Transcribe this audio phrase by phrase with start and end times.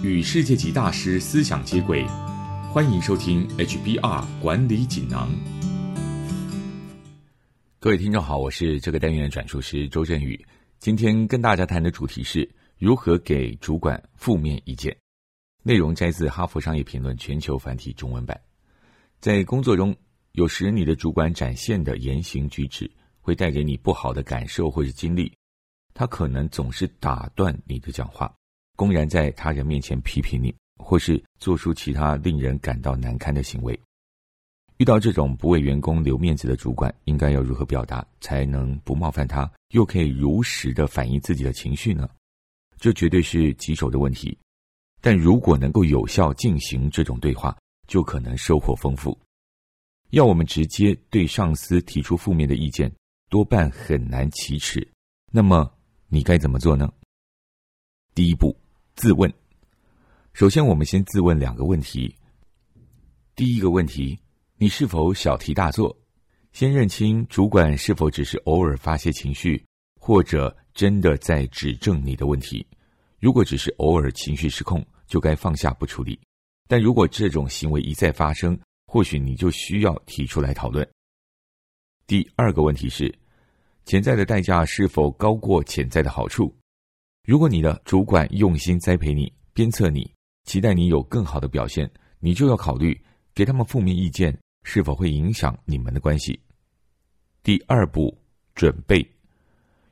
[0.00, 2.06] 与世界级大师思想接轨，
[2.72, 5.28] 欢迎收听 HBR 管理锦囊。
[7.80, 10.40] 各位听众好，我是这个单元的转述师周振宇。
[10.78, 12.48] 今天跟大家谈的主题是
[12.78, 14.96] 如何给主管负面意见。
[15.64, 18.40] 内容摘自《哈佛商业评论》全球繁体中文版。
[19.18, 19.92] 在工作中，
[20.30, 22.88] 有时你的主管展现的言行举止
[23.20, 25.32] 会带给你不好的感受或是经历。
[25.92, 28.32] 他可能总是打断你的讲话，
[28.78, 33.76] 公然在他人面前批评你，或是做出其他令人感到难堪的行为。
[34.76, 42.08] 遇到这种不为员工留面子的主管，应该要如何表达才能不冒犯他，又可以如实的反映自己的情绪呢？
[42.78, 44.38] 这绝对是棘手的问题。
[45.00, 49.18] 但如果能够有效进行这种对话，就可能收获丰富。
[50.10, 52.88] 要我们直接对上司提出负面的意见，
[53.28, 54.88] 多半很难启齿。
[55.32, 55.68] 那么
[56.06, 56.88] 你该怎么做呢？
[58.14, 58.56] 第一步，
[58.98, 59.32] 自问。
[60.32, 62.12] 首先，我们先自问两个问题。
[63.36, 64.18] 第一个问题，
[64.56, 65.96] 你是否小题大做？
[66.52, 69.64] 先认清主管是否只是偶尔发泄情绪，
[70.00, 72.66] 或者真的在指正你的问题。
[73.20, 76.18] 如果只是偶尔情绪失控，就该放下不处理；
[76.66, 80.84] 但如果这种行为一再发生，或许你就需要提出来讨论。
[82.08, 83.16] 第二个问题是，
[83.84, 86.52] 潜在的代价是否高过潜在的好处？
[87.28, 90.10] 如果你的主管用心栽培你、鞭策你，
[90.44, 91.86] 期待你有更好的表现，
[92.20, 92.98] 你就要考虑
[93.34, 96.40] 给他们负面意见是否会影响你们的关系。
[97.42, 98.16] 第二步，
[98.54, 99.06] 准备。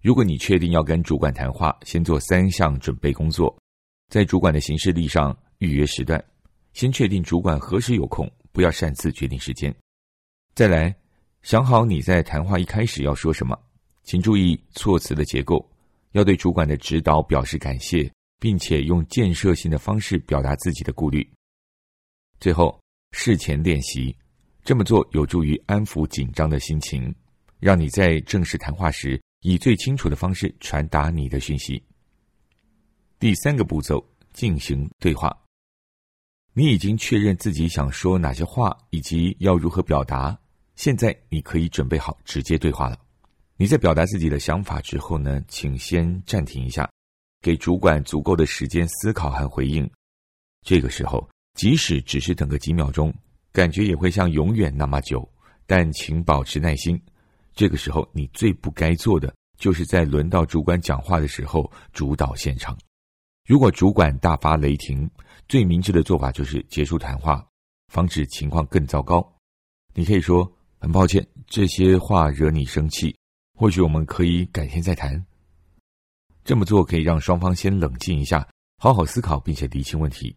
[0.00, 3.52] 如果你确定要跟主管谈话，先做三项准备工作：
[4.12, 6.24] 在主管的行事历上预约时段，
[6.72, 9.72] 先确定主管何时有空，不要擅自决定时间；
[10.54, 10.94] 再来
[11.42, 13.58] 想好你在谈话一开始要说什么，
[14.04, 15.68] 请注意措辞的结构，
[16.14, 21.24] 要对主管的指导表示感谢，并且用建设性的方式表达自己的顾虑。
[22.40, 22.80] 最后，
[23.12, 24.16] 事前练习，
[24.64, 27.14] 这么做有助于安抚紧张的心情，
[27.60, 29.20] 让你在正式谈话时。
[29.46, 31.84] 以最清楚的方式传达你的讯息。
[33.18, 35.38] 第三个步骤，进行对话。
[36.54, 40.34] 你已经确认自己想说哪些话，以及要如何表达。
[40.76, 42.98] 现在你可以准备好直接对话了。
[43.56, 46.90] 你在表达自己的想法之后呢，请先暂停一下，
[47.40, 49.88] 给主管足够的时间思考和回应。
[50.66, 53.14] 这个时候，即使只是等个几秒钟，
[53.52, 55.28] 感觉也会像永远那么久，
[55.66, 57.00] 但请保持耐心。
[57.54, 62.76] 这个时候，你最不该做的，就是在轮到主管讲话的时候主导现场。
[63.46, 65.08] 如果主管大发雷霆，
[65.48, 67.46] 最明智的做法就是结束谈话，
[67.92, 69.24] 防止情况更糟糕。
[69.94, 70.50] 你可以说
[70.80, 73.14] ：“很抱歉，这些话惹你生气，
[73.54, 75.24] 或许我们可以改天再谈。”
[76.44, 80.36] 这么做可以让双方先冷静一下，好好思考，并且理清问题。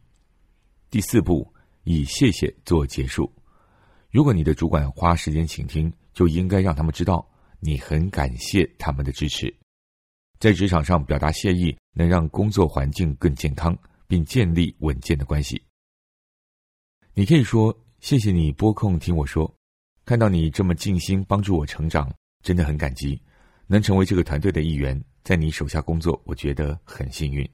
[0.90, 3.30] 第四步，以谢谢做结束。
[4.10, 7.28] 如果你的主管花时间倾听，就应该让他们知道
[7.60, 9.54] 你很感谢他们的支持。
[10.40, 15.62] 在职场上表达谢意，能让工作环境更健康，并建立稳健的关系。
[17.14, 19.54] 你可以说：“谢谢你拨空听我说，
[20.06, 22.10] 看到你这么尽心帮助我成长，
[22.48, 23.22] 真的很感激。
[23.68, 27.46] 能成为这个团队的一员，在你手下工作，我觉得很幸运。”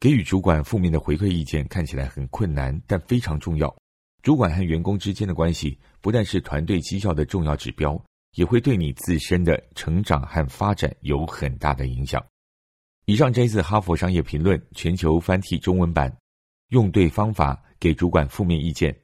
[0.00, 3.72] 给予主管负面的回馈意见看起来很困难，但非常重要。
[4.20, 8.02] 主管和员工之间的关系不但是团队绩效的重要指标，
[8.34, 12.20] 也会对你自身的成长和发展有很大的影响。
[13.04, 16.12] 以上摘自《哈佛商业评论》全球翻译中文版。
[16.70, 18.96] 用对方法给主管负面意见，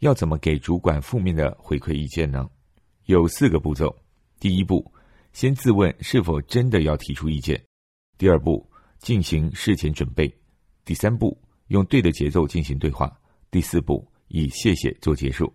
[0.00, 2.48] 要怎么给主管负面的回馈意见呢？
[3.06, 3.96] 有四个步骤：
[4.40, 4.92] 第一步，
[5.32, 7.56] 先自问是否真的要提出意见；
[8.18, 8.68] 第二步，
[8.98, 10.26] 进行事前准备；
[10.84, 13.06] 第三步，用对的节奏进行对话；
[13.52, 14.10] 第四步。
[14.32, 15.52] 以谢谢做结束。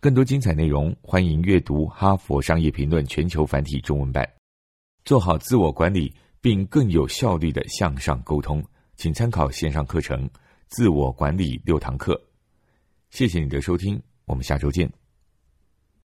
[0.00, 4.26] 更多精彩内容，欢迎阅读《哈佛商业评论》全球繁体中文版。
[5.04, 8.64] 做好自我管理，并更有效率的向上沟通，
[8.96, 10.26] 请参考线上课程
[10.68, 12.14] 《自我管理六堂课》。
[13.10, 14.90] 谢谢你的收听，我们下周见。